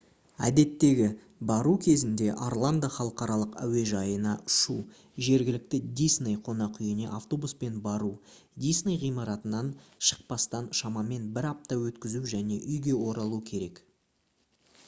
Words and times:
«әдеттегі» 0.45 1.07
бару 1.49 1.73
кезінде 1.87 2.29
орландо 2.45 2.87
халықаралық 2.95 3.53
әуежайына 3.65 4.31
ұшу 4.53 4.77
жергілікті 5.27 5.81
дисней 6.01 6.39
қонақүйіне 6.49 7.11
автобуспен 7.19 7.77
бару 7.89 8.09
дисней 8.67 8.99
ғимаратынан 9.05 9.71
шықпастан 10.11 10.73
шамамен 10.83 11.29
бір 11.39 11.51
апта 11.53 11.81
өткізу 11.93 12.23
және 12.35 12.59
үйге 12.65 12.99
оралу 13.11 13.43
керек 13.55 13.81